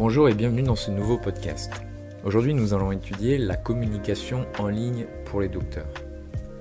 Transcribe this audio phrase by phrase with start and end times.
[0.00, 1.70] Bonjour et bienvenue dans ce nouveau podcast.
[2.24, 5.92] Aujourd'hui nous allons étudier la communication en ligne pour les docteurs.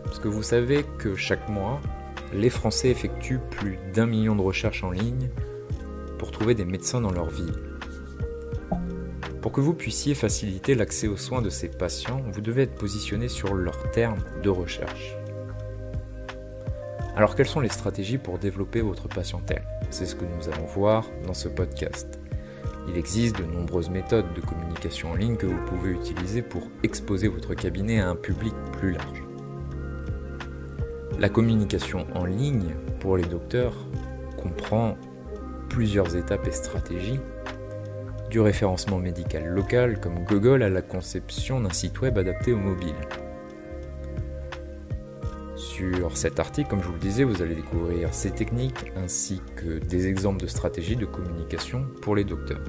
[0.03, 1.79] Parce que vous savez que chaque mois,
[2.33, 5.29] les Français effectuent plus d'un million de recherches en ligne
[6.17, 7.55] pour trouver des médecins dans leur ville.
[9.41, 13.29] Pour que vous puissiez faciliter l'accès aux soins de ces patients, vous devez être positionné
[13.29, 15.15] sur leur terme de recherche.
[17.15, 19.63] Alors quelles sont les stratégies pour développer votre patientèle?
[19.91, 22.18] C'est ce que nous allons voir dans ce podcast.
[22.89, 27.27] Il existe de nombreuses méthodes de communication en ligne que vous pouvez utiliser pour exposer
[27.27, 29.23] votre cabinet à un public plus large.
[31.19, 33.75] La communication en ligne pour les docteurs
[34.37, 34.97] comprend
[35.69, 37.19] plusieurs étapes et stratégies,
[38.31, 42.95] du référencement médical local comme Google à la conception d'un site web adapté au mobile.
[45.55, 49.77] Sur cet article, comme je vous le disais, vous allez découvrir ces techniques ainsi que
[49.79, 52.63] des exemples de stratégies de communication pour les docteurs.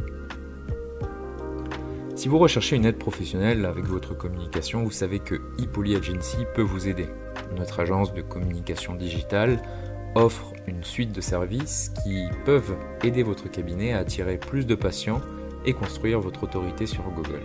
[2.20, 6.60] Si vous recherchez une aide professionnelle avec votre communication, vous savez que ePoly Agency peut
[6.60, 7.08] vous aider.
[7.56, 9.58] Notre agence de communication digitale
[10.14, 15.22] offre une suite de services qui peuvent aider votre cabinet à attirer plus de patients
[15.64, 17.40] et construire votre autorité sur Google.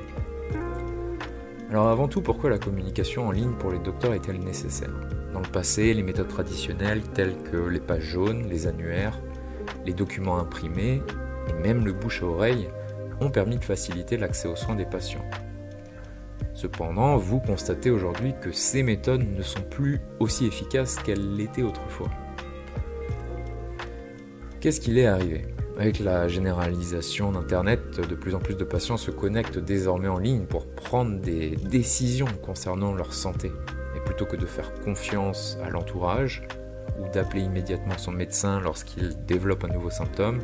[1.69, 4.91] Alors avant tout, pourquoi la communication en ligne pour les docteurs est-elle nécessaire?
[5.31, 9.21] Dans le passé, les méthodes traditionnelles telles que les pages jaunes, les annuaires,
[9.85, 11.01] les documents imprimés
[11.47, 12.67] et même le bouche à oreille
[13.21, 15.25] ont permis de faciliter l'accès aux soins des patients.
[16.53, 22.09] Cependant, vous constatez aujourd'hui que ces méthodes ne sont plus aussi efficaces qu'elles l'étaient autrefois.
[24.61, 25.45] Qu'est-ce qu'il est arrivé?
[25.77, 30.45] Avec la généralisation d'Internet, de plus en plus de patients se connectent désormais en ligne
[30.45, 33.51] pour prendre des décisions concernant leur santé.
[33.95, 36.43] Et plutôt que de faire confiance à l'entourage
[36.99, 40.39] ou d'appeler immédiatement son médecin lorsqu'il développe un nouveau symptôme,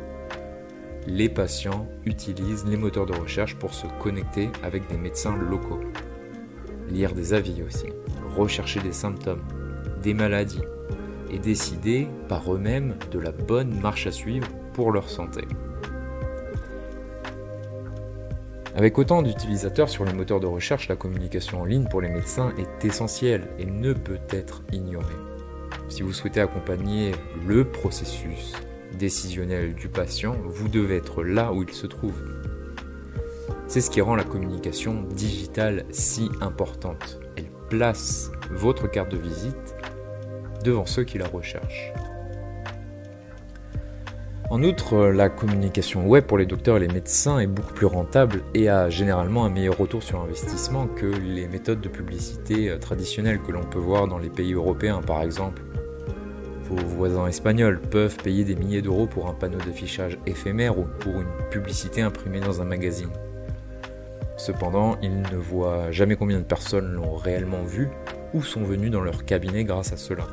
[1.06, 5.80] les patients utilisent les moteurs de recherche pour se connecter avec des médecins locaux.
[6.88, 7.86] Lire des avis aussi,
[8.36, 9.42] rechercher des symptômes,
[10.02, 10.62] des maladies,
[11.30, 15.42] et décider par eux-mêmes de la bonne marche à suivre pour leur santé.
[18.74, 22.52] Avec autant d'utilisateurs sur les moteurs de recherche, la communication en ligne pour les médecins
[22.58, 25.14] est essentielle et ne peut être ignorée.
[25.88, 27.12] Si vous souhaitez accompagner
[27.46, 28.54] le processus
[28.98, 32.20] décisionnel du patient, vous devez être là où il se trouve.
[33.66, 37.20] C'est ce qui rend la communication digitale si importante.
[37.36, 39.74] Elle place votre carte de visite
[40.64, 41.92] devant ceux qui la recherchent.
[44.52, 48.42] En outre, la communication web pour les docteurs et les médecins est beaucoup plus rentable
[48.52, 53.40] et a généralement un meilleur retour sur investissement que les méthodes de publicité euh, traditionnelles
[53.40, 55.62] que l'on peut voir dans les pays européens par exemple.
[56.72, 61.20] Vos voisins espagnols peuvent payer des milliers d'euros pour un panneau d'affichage éphémère ou pour
[61.20, 63.10] une publicité imprimée dans un magazine.
[64.38, 67.88] Cependant, ils ne voient jamais combien de personnes l'ont réellement vu
[68.32, 70.26] ou sont venues dans leur cabinet grâce à cela.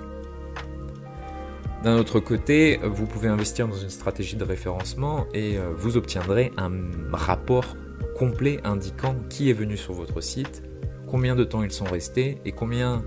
[1.83, 6.53] D'un autre côté, vous pouvez investir dans une stratégie de référencement et euh, vous obtiendrez
[6.56, 6.71] un
[7.11, 7.75] rapport
[8.17, 10.63] complet indiquant qui est venu sur votre site,
[11.06, 13.03] combien de temps ils sont restés et combien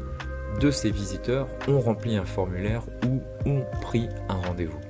[0.61, 4.81] de ces visiteurs ont rempli un formulaire ou ont pris un rendez-vous.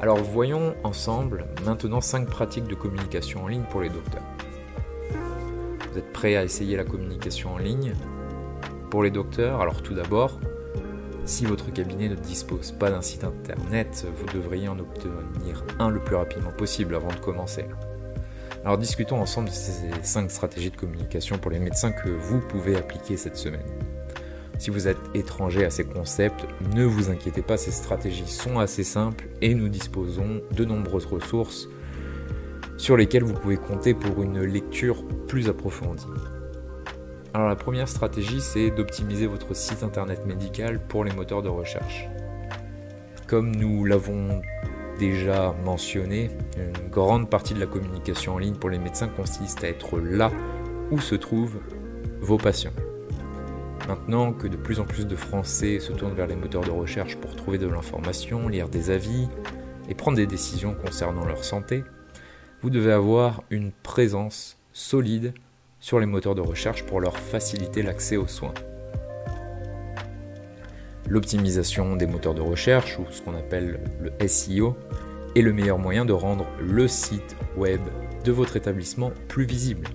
[0.00, 4.22] Alors voyons ensemble maintenant 5 pratiques de communication en ligne pour les docteurs.
[5.90, 7.94] Vous êtes prêts à essayer la communication en ligne?
[8.90, 10.40] Pour les docteurs Alors tout d'abord,
[11.24, 16.00] si votre cabinet ne dispose pas d'un site internet, vous devriez en obtenir un le
[16.00, 17.66] plus rapidement possible avant de commencer.
[18.64, 22.76] Alors discutons ensemble de ces 5 stratégies de communication pour les médecins que vous pouvez
[22.76, 23.66] appliquer cette semaine.
[24.58, 28.84] Si vous êtes étranger à ces concepts, ne vous inquiétez pas, ces stratégies sont assez
[28.84, 31.68] simples et nous disposons de nombreuses ressources
[32.76, 36.06] sur lesquelles vous pouvez compter pour une lecture plus approfondie.
[37.34, 42.06] Alors la première stratégie, c'est d'optimiser votre site internet médical pour les moteurs de recherche.
[43.26, 44.40] Comme nous l'avons
[45.02, 49.68] déjà mentionné, une grande partie de la communication en ligne pour les médecins consiste à
[49.68, 50.30] être là
[50.92, 51.58] où se trouvent
[52.20, 52.72] vos patients.
[53.88, 57.16] Maintenant que de plus en plus de Français se tournent vers les moteurs de recherche
[57.16, 59.26] pour trouver de l'information, lire des avis
[59.88, 61.82] et prendre des décisions concernant leur santé,
[62.60, 65.34] vous devez avoir une présence solide
[65.80, 68.54] sur les moteurs de recherche pour leur faciliter l'accès aux soins.
[71.08, 74.76] L'optimisation des moteurs de recherche, ou ce qu'on appelle le SEO,
[75.34, 77.80] est le meilleur moyen de rendre le site web
[78.24, 79.88] de votre établissement plus visible.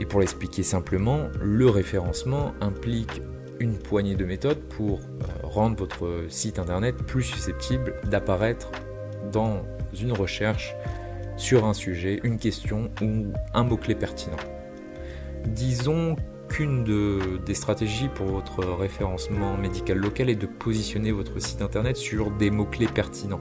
[0.00, 3.22] Et pour l'expliquer simplement, le référencement implique
[3.60, 8.72] une poignée de méthodes pour euh, rendre votre site internet plus susceptible d'apparaître
[9.30, 9.62] dans
[10.00, 10.74] une recherche
[11.36, 14.36] sur un sujet, une question ou un mot-clé pertinent.
[15.46, 16.16] Disons
[16.48, 16.84] qu'une
[17.44, 22.50] des stratégies pour votre référencement médical local est de positionner votre site internet sur des
[22.50, 23.40] mots-clés pertinents,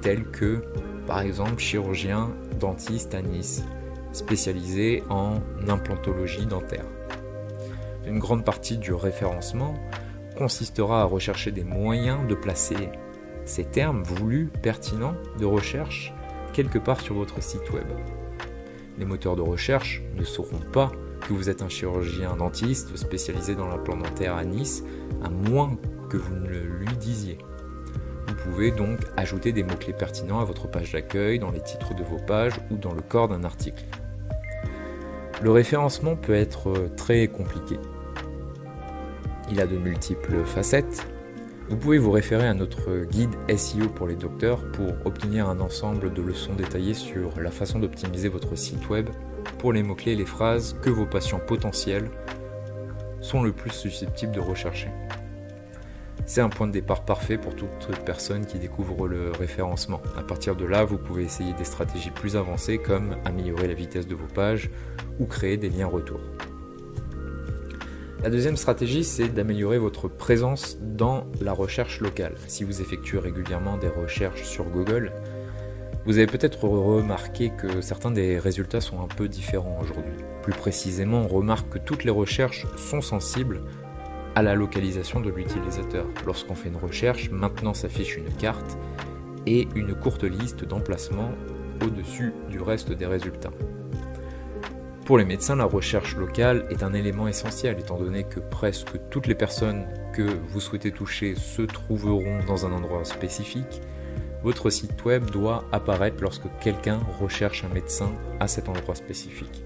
[0.00, 0.62] tels que
[1.06, 3.64] par exemple chirurgien dentiste à Nice,
[4.12, 6.84] spécialisé en implantologie dentaire.
[8.06, 9.74] Une grande partie du référencement
[10.36, 12.88] consistera à rechercher des moyens de placer
[13.44, 16.14] ces termes voulus, pertinents, de recherche
[16.52, 17.86] quelque part sur votre site web.
[18.98, 23.66] Les moteurs de recherche ne sauront pas que vous êtes un chirurgien dentiste spécialisé dans
[23.66, 24.82] l'implant dentaire à Nice,
[25.22, 25.76] à moins
[26.08, 27.38] que vous ne le lui disiez.
[28.26, 32.02] Vous pouvez donc ajouter des mots-clés pertinents à votre page d'accueil, dans les titres de
[32.02, 33.84] vos pages ou dans le corps d'un article.
[35.42, 37.78] Le référencement peut être très compliqué.
[39.50, 41.06] Il a de multiples facettes.
[41.70, 46.12] Vous pouvez vous référer à notre guide SEO pour les docteurs pour obtenir un ensemble
[46.12, 49.08] de leçons détaillées sur la façon d'optimiser votre site web
[49.58, 52.10] pour les mots-clés et les phrases que vos patients potentiels
[53.20, 54.88] sont le plus susceptibles de rechercher.
[56.26, 60.02] C'est un point de départ parfait pour toute personne qui découvre le référencement.
[60.18, 64.08] À partir de là, vous pouvez essayer des stratégies plus avancées comme améliorer la vitesse
[64.08, 64.70] de vos pages
[65.20, 66.18] ou créer des liens retour.
[68.22, 72.34] La deuxième stratégie, c'est d'améliorer votre présence dans la recherche locale.
[72.48, 75.10] Si vous effectuez régulièrement des recherches sur Google,
[76.04, 80.12] vous avez peut-être remarqué que certains des résultats sont un peu différents aujourd'hui.
[80.42, 83.62] Plus précisément, on remarque que toutes les recherches sont sensibles
[84.34, 86.04] à la localisation de l'utilisateur.
[86.26, 88.76] Lorsqu'on fait une recherche, maintenant s'affiche une carte
[89.46, 91.32] et une courte liste d'emplacements
[91.82, 93.52] au-dessus du reste des résultats.
[95.10, 99.26] Pour les médecins, la recherche locale est un élément essentiel étant donné que presque toutes
[99.26, 103.82] les personnes que vous souhaitez toucher se trouveront dans un endroit spécifique.
[104.44, 109.64] Votre site web doit apparaître lorsque quelqu'un recherche un médecin à cet endroit spécifique.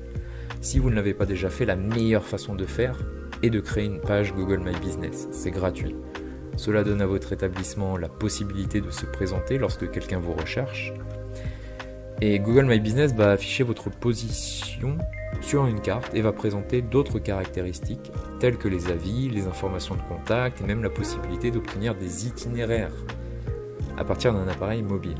[0.63, 2.97] Si vous ne l'avez pas déjà fait, la meilleure façon de faire
[3.43, 5.29] est de créer une page Google My Business.
[5.31, 5.95] C'est gratuit.
[6.57, 10.95] Cela donne à votre établissement la possibilité de se présenter lorsque quelqu'un vous recherche.
[12.23, 14.97] Et Google My Business va afficher votre position
[15.45, 18.11] sur une carte et va présenter d'autres caractéristiques
[18.41, 22.95] telles que les avis, les informations de contact et même la possibilité d'obtenir des itinéraires
[23.99, 25.19] à partir d'un appareil mobile.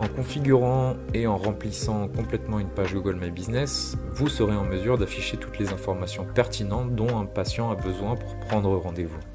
[0.00, 4.96] En configurant et en remplissant complètement une page Google My Business, vous serez en mesure
[4.96, 9.33] d'afficher toutes les informations pertinentes dont un patient a besoin pour prendre rendez-vous.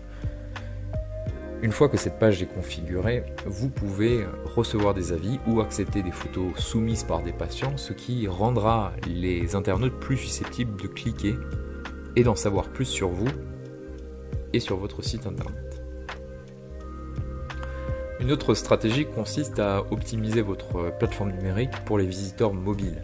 [1.61, 6.11] Une fois que cette page est configurée, vous pouvez recevoir des avis ou accepter des
[6.11, 11.35] photos soumises par des patients, ce qui rendra les internautes plus susceptibles de cliquer
[12.15, 13.27] et d'en savoir plus sur vous
[14.53, 15.83] et sur votre site internet.
[18.21, 23.01] Une autre stratégie consiste à optimiser votre plateforme numérique pour les visiteurs mobiles.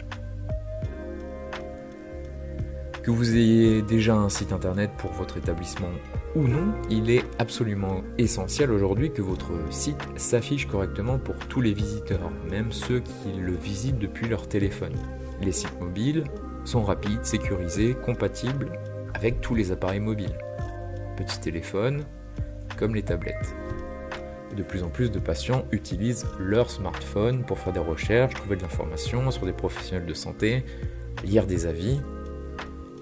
[3.02, 5.88] Que vous ayez déjà un site internet pour votre établissement
[6.36, 11.72] ou non, il est absolument essentiel aujourd'hui que votre site s'affiche correctement pour tous les
[11.72, 14.92] visiteurs, même ceux qui le visitent depuis leur téléphone.
[15.40, 16.24] Les sites mobiles
[16.66, 18.70] sont rapides, sécurisés, compatibles
[19.14, 20.36] avec tous les appareils mobiles.
[21.16, 22.04] Petits téléphones
[22.76, 23.54] comme les tablettes.
[24.54, 28.62] De plus en plus de patients utilisent leur smartphone pour faire des recherches, trouver de
[28.62, 30.66] l'information sur des professionnels de santé,
[31.24, 31.98] lire des avis,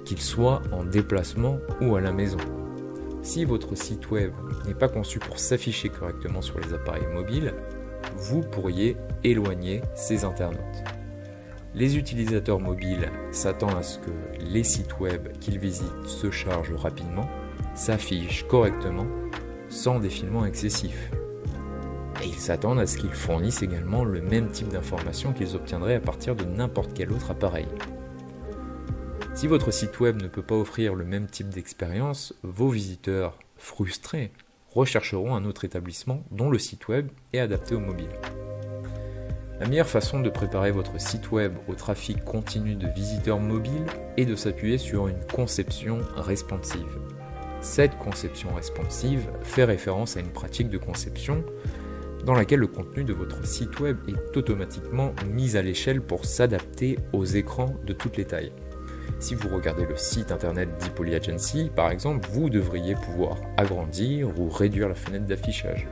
[0.04, 2.38] qu'ils soient en déplacement ou à la maison.
[3.24, 4.32] Si votre site web
[4.66, 7.54] n'est pas conçu pour s'afficher correctement sur les appareils mobiles,
[8.16, 10.84] vous pourriez éloigner ces internautes.
[11.74, 17.26] Les utilisateurs mobiles s'attendent à ce que les sites web qu'ils visitent se chargent rapidement,
[17.74, 19.06] s'affichent correctement,
[19.70, 21.10] sans défilement excessif.
[22.22, 26.00] Et ils s'attendent à ce qu'ils fournissent également le même type d'informations qu'ils obtiendraient à
[26.00, 27.66] partir de n'importe quel autre appareil.
[29.34, 34.30] Si votre site web ne peut pas offrir le même type d'expérience, vos visiteurs frustrés
[34.70, 38.10] rechercheront un autre établissement dont le site web est adapté au mobile.
[39.58, 43.86] La meilleure façon de préparer votre site web au trafic continu de visiteurs mobiles
[44.16, 46.98] est de s'appuyer sur une conception responsive.
[47.60, 51.44] Cette conception responsive fait référence à une pratique de conception
[52.24, 56.98] dans laquelle le contenu de votre site web est automatiquement mis à l'échelle pour s'adapter
[57.12, 58.52] aux écrans de toutes les tailles.
[59.24, 64.50] Si vous regardez le site internet d'Epoly Agency, par exemple, vous devriez pouvoir agrandir ou
[64.50, 65.88] réduire la fenêtre d'affichage.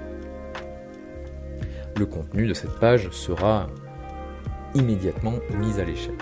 [1.97, 3.69] Le contenu de cette page sera
[4.75, 6.19] immédiatement mis à l'échelle.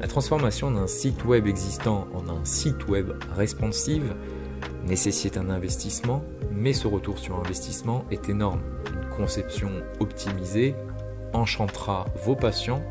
[0.00, 4.16] La transformation d'un site web existant en un site web responsive
[4.84, 8.62] nécessite un investissement, mais ce retour sur investissement est énorme.
[8.92, 10.74] Une conception optimisée
[11.32, 12.82] enchantera vos patients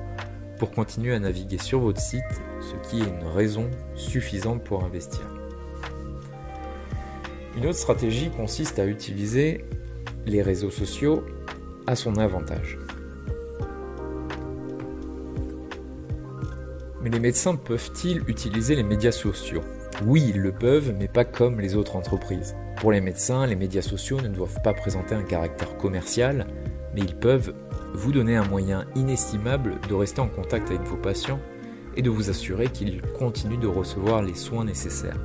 [0.59, 2.21] pour continuer à naviguer sur votre site,
[2.59, 5.21] ce qui est une raison suffisante pour investir.
[7.57, 9.65] Une autre stratégie consiste à utiliser
[10.25, 11.23] les réseaux sociaux
[11.87, 12.77] à son avantage.
[17.01, 19.61] Mais les médecins peuvent-ils utiliser les médias sociaux?
[20.05, 22.55] Oui, ils le peuvent, mais pas comme les autres entreprises.
[22.77, 26.47] Pour les médecins, les médias sociaux ne doivent pas présenter un caractère commercial,
[26.93, 27.53] mais ils peuvent
[27.93, 31.39] vous donner un moyen inestimable de rester en contact avec vos patients
[31.95, 35.17] et de vous assurer qu'ils continuent de recevoir les soins nécessaires.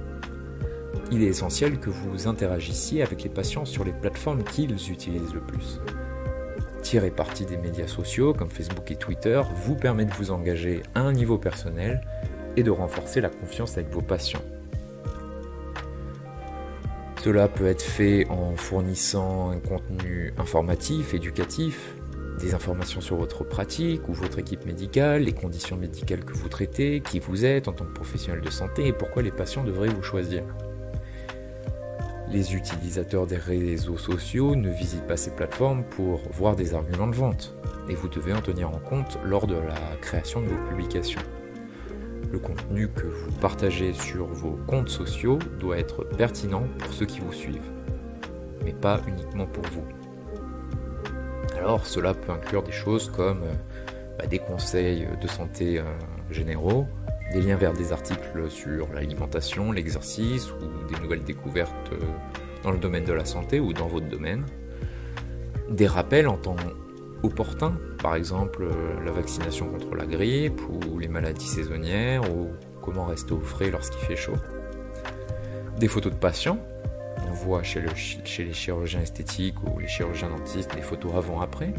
[1.13, 5.41] Il est essentiel que vous interagissiez avec les patients sur les plateformes qu'ils utilisent le
[5.41, 5.81] plus.
[6.83, 11.01] Tirer parti des médias sociaux comme Facebook et Twitter vous permet de vous engager à
[11.01, 12.01] un niveau personnel
[12.57, 14.43] et de renforcer la confiance avec vos patients.
[17.23, 21.95] Cela peut être fait en fournissant un contenu informatif, éducatif,
[22.45, 27.01] des informations sur votre pratique ou votre équipe médicale, les conditions médicales que vous traitez,
[27.01, 30.03] qui vous êtes en tant que professionnel de santé et pourquoi les patients devraient vous
[30.03, 30.43] choisir.
[32.31, 37.15] Les utilisateurs des réseaux sociaux ne visitent pas ces plateformes pour voir des arguments de
[37.15, 37.55] vente,
[37.89, 41.23] et vous devez en tenir en compte lors de la création de vos publications.
[42.31, 47.21] Le contenu que vous partagez sur vos comptes sociaux doit être pertinent pour ceux qui
[47.21, 47.71] vous suivent,
[48.65, 50.04] mais pas uniquement pour vous.
[51.65, 53.55] Alors cela peut inclure des choses comme euh,
[54.19, 55.85] bah, des conseils de santé euh,
[56.31, 56.87] généraux,
[57.33, 61.97] des liens vers des articles sur l'alimentation, l'exercice ou des nouvelles découvertes euh,
[62.63, 64.45] dans le domaine de la santé ou dans votre domaine.
[65.71, 66.57] Des rappels en temps
[67.23, 68.69] opportun, par exemple
[69.03, 72.49] la vaccination contre la grippe ou les maladies saisonnières ou
[72.83, 74.37] comment rester au frais lorsqu'il fait chaud.
[75.79, 76.59] Des photos de patients.
[77.27, 77.83] On voit chez,
[78.25, 81.75] chez les chirurgiens esthétiques ou les chirurgiens dentistes des photos avant-après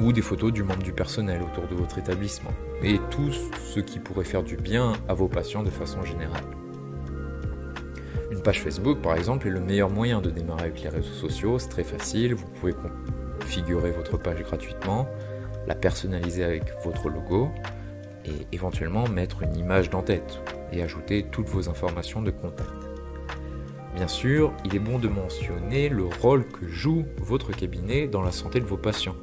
[0.00, 2.50] ou des photos du membre du personnel autour de votre établissement,
[2.82, 6.44] et tout ce qui pourrait faire du bien à vos patients de façon générale.
[8.30, 11.58] Une page Facebook, par exemple, est le meilleur moyen de démarrer avec les réseaux sociaux,
[11.58, 12.74] c'est très facile, vous pouvez
[13.40, 15.06] configurer votre page gratuitement,
[15.66, 17.50] la personnaliser avec votre logo,
[18.24, 20.40] et éventuellement mettre une image d'en-tête,
[20.72, 22.81] et ajouter toutes vos informations de contact.
[23.94, 28.32] Bien sûr, il est bon de mentionner le rôle que joue votre cabinet dans la
[28.32, 29.16] santé de vos patients.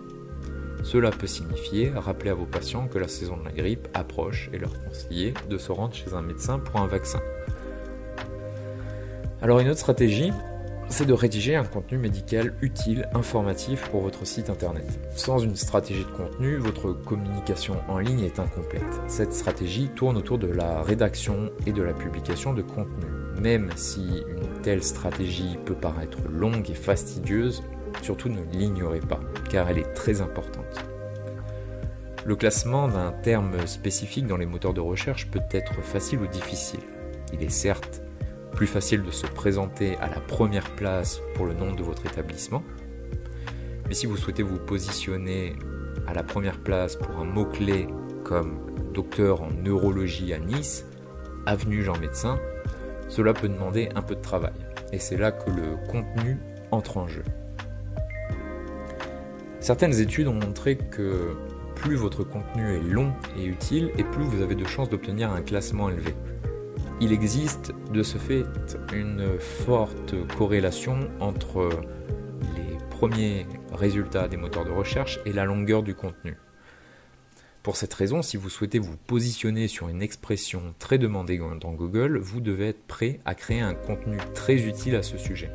[0.83, 4.59] Cela peut signifier rappeler à vos patients que la saison de la grippe approche et
[4.59, 7.19] leur conseiller de se rendre chez un médecin pour un vaccin.
[9.41, 10.31] Alors une autre stratégie,
[10.87, 14.85] c'est de rédiger un contenu médical utile, informatif pour votre site internet.
[15.15, 19.01] Sans une stratégie de contenu, votre communication en ligne est incomplète.
[19.07, 23.18] Cette stratégie tourne autour de la rédaction et de la publication de contenu.
[23.41, 27.63] Même si une telle stratégie peut paraître longue et fastidieuse,
[28.01, 29.19] Surtout ne l'ignorez pas,
[29.49, 30.85] car elle est très importante.
[32.25, 36.81] Le classement d'un terme spécifique dans les moteurs de recherche peut être facile ou difficile.
[37.33, 38.01] Il est certes
[38.53, 42.63] plus facile de se présenter à la première place pour le nom de votre établissement,
[43.87, 45.55] mais si vous souhaitez vous positionner
[46.07, 47.87] à la première place pour un mot-clé
[48.23, 48.59] comme
[48.93, 50.85] docteur en neurologie à Nice,
[51.45, 52.37] avenue Jean Médecin,
[53.09, 54.53] cela peut demander un peu de travail.
[54.93, 56.37] Et c'est là que le contenu
[56.71, 57.23] entre en jeu.
[59.59, 61.35] Certaines études ont montré que
[61.75, 65.41] plus votre contenu est long et utile, et plus vous avez de chances d'obtenir un
[65.41, 66.13] classement élevé.
[67.01, 68.43] Il existe de ce fait
[68.93, 71.69] une forte corrélation entre
[72.55, 76.37] les premiers résultats des moteurs de recherche et la longueur du contenu.
[77.61, 82.17] Pour cette raison, si vous souhaitez vous positionner sur une expression très demandée dans Google,
[82.17, 85.51] vous devez être prêt à créer un contenu très utile à ce sujet.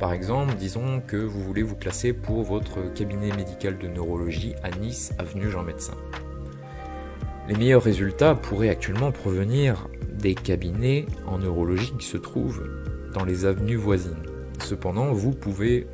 [0.00, 4.70] Par exemple, disons que vous voulez vous classer pour votre cabinet médical de neurologie à
[4.70, 5.94] Nice, avenue Jean Médecin.
[7.48, 12.68] Les meilleurs résultats pourraient actuellement provenir des cabinets en neurologie qui se trouvent
[13.14, 14.26] dans les avenues voisines.
[14.58, 15.86] Cependant, vous pouvez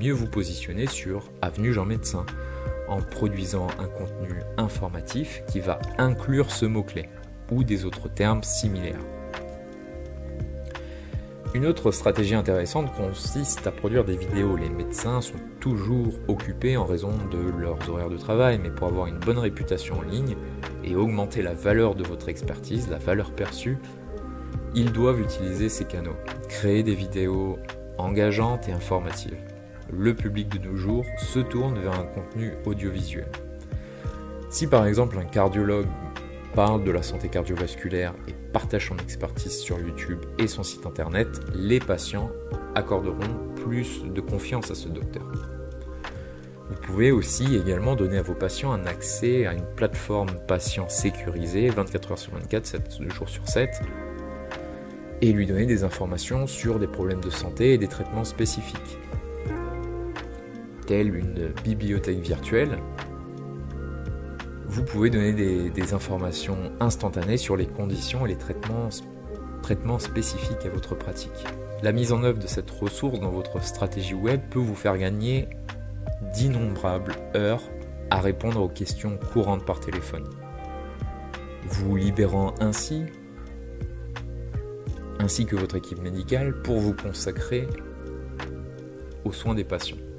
[0.00, 2.26] mieux vous positionner sur avenue Jean Médecin
[2.90, 7.08] en produisant un contenu informatif qui va inclure ce mot-clé
[7.50, 9.00] ou des autres termes similaires.
[11.52, 14.56] Une autre stratégie intéressante consiste à produire des vidéos.
[14.56, 19.08] Les médecins sont toujours occupés en raison de leurs horaires de travail, mais pour avoir
[19.08, 20.36] une bonne réputation en ligne
[20.84, 23.78] et augmenter la valeur de votre expertise, la valeur perçue,
[24.76, 26.16] ils doivent utiliser ces canaux.
[26.48, 27.58] Créer des vidéos
[27.98, 29.49] engageantes et informatives.
[29.92, 33.30] Le public de nos jours se tourne vers un contenu audiovisuel.
[34.48, 35.88] Si par exemple un cardiologue
[36.54, 41.28] parle de la santé cardiovasculaire et partage son expertise sur YouTube et son site internet,
[41.54, 42.30] les patients
[42.74, 45.24] accorderont plus de confiance à ce docteur.
[46.70, 51.68] Vous pouvez aussi également donner à vos patients un accès à une plateforme patient sécurisée
[51.68, 53.82] 24 heures sur 24, 7 jours sur 7,
[55.20, 58.98] et lui donner des informations sur des problèmes de santé et des traitements spécifiques,
[60.90, 62.76] telle une bibliothèque virtuelle?
[64.66, 65.32] Vous pouvez donner
[65.70, 68.88] des, informations instantanées sur les conditions et les traitements,
[69.62, 71.46] traitements spécifiques à votre pratique.
[71.84, 75.48] La mise en œuvre de cette ressource dans votre stratégie web peut vous faire gagner
[76.34, 77.62] d'innombrables heures
[78.10, 80.28] à répondre aux questions courantes par téléphone,
[81.68, 83.04] vous libérant ainsi,
[85.20, 87.68] ainsi que votre équipe médicale, pour vous consacrer
[89.24, 90.09] aux soins des patients.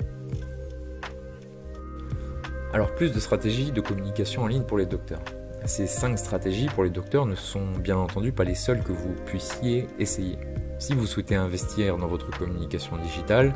[2.73, 5.19] Alors plus de stratégies de communication en ligne pour les docteurs.
[5.65, 9.13] Ces cinq stratégies pour les docteurs ne sont bien entendu pas les seules que vous
[9.25, 10.37] puissiez essayer.
[10.79, 13.53] Si vous souhaitez investir dans votre communication digitale,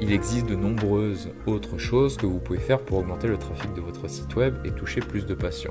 [0.00, 3.80] il existe de nombreuses autres choses que vous pouvez faire pour augmenter le trafic de
[3.80, 5.70] votre site web et toucher plus de patients.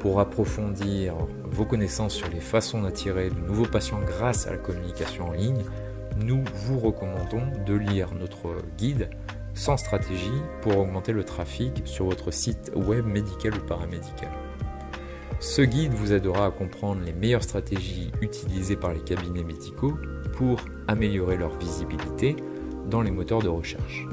[0.00, 5.30] Pour approfondir vos connaissances sur les façons d'attirer de nouveaux patients grâce à la communication
[5.30, 5.62] en ligne,
[6.16, 9.08] nous vous recommandons de lire notre guide
[9.54, 14.30] sans stratégie pour augmenter le trafic sur votre site web médical ou paramédical.
[15.40, 19.98] Ce guide vous aidera à comprendre les meilleures stratégies utilisées par les cabinets médicaux
[20.34, 22.36] pour améliorer leur visibilité,
[22.88, 24.06] dans les moteurs de recherche.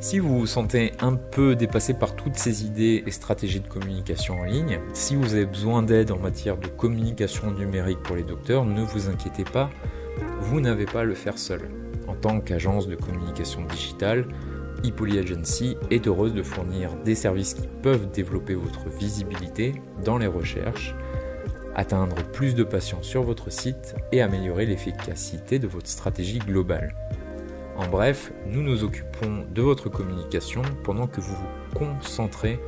[0.00, 4.38] Si vous vous sentez un peu dépassé par toutes ces idées et stratégies de communication
[4.40, 8.64] en ligne, si vous avez besoin d'aide en matière de communication numérique pour les docteurs,
[8.64, 9.68] ne vous inquiétez pas,
[10.40, 11.68] vous n'avez pas à le faire seul.
[12.08, 14.26] En tant qu'agence de communication digitale,
[14.84, 20.26] ePoly Agency est heureuse de fournir des services qui peuvent développer votre visibilité dans les
[20.26, 20.94] recherches
[21.76, 26.94] atteindre plus de patients sur votre site et améliorer l'efficacité de votre stratégie globale.
[27.76, 32.58] En bref, nous nous occupons de votre communication pendant que vous vous concentrez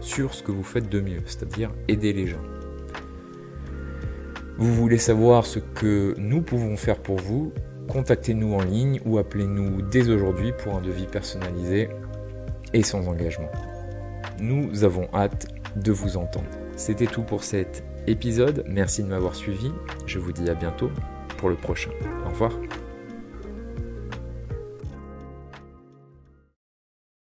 [0.00, 2.42] sur ce que vous faites de mieux, c'est-à-dire aider les gens.
[4.58, 7.52] Vous voulez savoir ce que nous pouvons faire pour vous
[7.88, 11.88] Contactez-nous en ligne ou appelez-nous dès aujourd'hui pour un devis personnalisé
[12.72, 13.50] et sans engagement.
[14.40, 16.46] Nous avons hâte de vous entendre.
[16.76, 18.64] C'était tout pour cette épisode.
[18.66, 19.70] Merci de m'avoir suivi.
[20.06, 20.90] Je vous dis à bientôt
[21.38, 21.90] pour le prochain.
[22.24, 22.52] Au revoir.